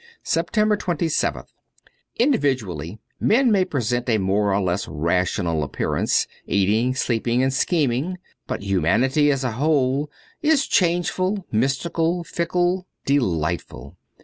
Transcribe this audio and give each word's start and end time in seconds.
299 0.23 0.29
SEPTEMBER 0.33 0.77
27th 0.77 1.49
INDIVIDUALLY, 2.17 2.99
men 3.19 3.51
may 3.51 3.63
present 3.63 4.09
a 4.09 4.17
more 4.17 4.51
or 4.51 4.59
less 4.59 4.87
rational 4.87 5.61
appearance, 5.63 6.25
eating, 6.47 6.95
sleeping, 6.95 7.43
and 7.43 7.53
scheming. 7.53 8.17
But 8.47 8.63
humanity 8.63 9.31
as 9.31 9.43
a 9.43 9.51
whole 9.51 10.09
is 10.41 10.65
changeful, 10.65 11.45
mystical, 11.51 12.23
fickle, 12.23 12.87
delightful. 13.05 13.95